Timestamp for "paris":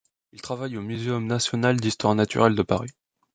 2.63-2.89